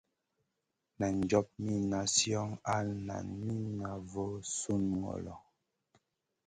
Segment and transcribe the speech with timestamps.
[1.03, 5.35] Nan job mi nazion al nan mi na voo sùn ŋolo.